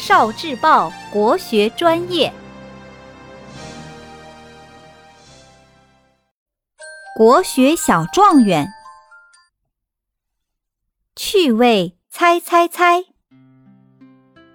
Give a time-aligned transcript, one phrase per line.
[0.00, 2.32] 少智报国学专业，
[7.14, 8.66] 国学小状元，
[11.14, 13.04] 趣味猜猜猜，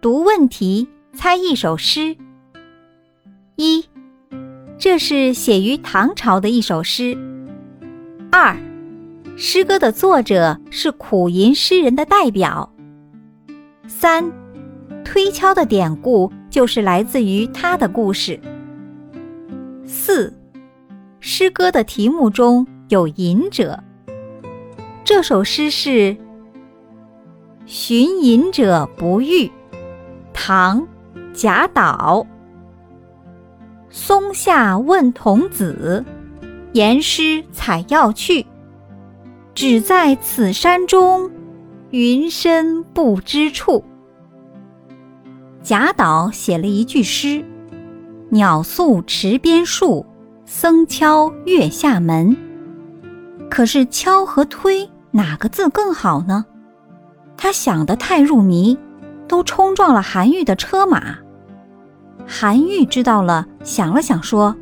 [0.00, 2.16] 读问题猜一首诗。
[3.56, 3.86] 一，
[4.78, 7.14] 这是写于唐朝的一首诗。
[8.32, 8.56] 二，
[9.36, 12.72] 诗歌的作者是苦吟诗人的代表。
[13.86, 14.32] 三，
[15.04, 18.38] 推敲的典故就是来自于他的故事。
[19.84, 20.32] 四，
[21.20, 23.82] 诗歌的题目中有隐者。
[25.04, 25.90] 这首诗是
[27.64, 29.44] 《寻隐者不遇》，
[30.32, 30.82] 唐·
[31.32, 32.26] 贾岛。
[33.88, 36.04] 松下问童子，
[36.72, 38.44] 言师采药去。
[39.54, 41.30] 只在此山中，
[41.90, 43.82] 云深不知处。
[45.66, 47.44] 贾岛写了一句诗
[48.30, 50.06] ：“鸟宿池边树，
[50.44, 52.36] 僧敲月下门。”
[53.50, 56.44] 可是敲和推哪个字更好呢？
[57.36, 58.78] 他想得太入迷，
[59.26, 61.16] 都冲撞了韩愈的车马。
[62.24, 64.54] 韩愈知道了，想了想说：“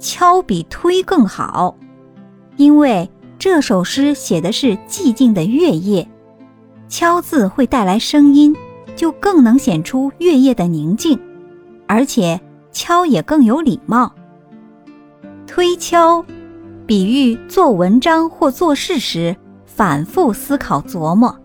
[0.00, 1.76] 敲比推更好，
[2.56, 6.08] 因为这首诗写的是寂静的月夜，
[6.88, 8.52] 敲字会带来声音，
[8.96, 11.18] 就更能显出月夜的宁静，
[11.86, 12.40] 而且
[12.72, 14.14] 敲也更有礼貌。
[15.46, 16.24] 推敲，
[16.86, 21.38] 比喻做文章或做事时反复思考琢磨。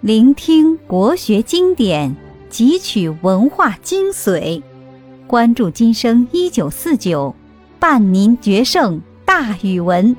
[0.00, 2.14] 聆听国学经典，
[2.50, 4.60] 汲取文化精髓，
[5.26, 7.34] 关注今生一九四九，
[7.78, 10.14] 伴您决胜大语文。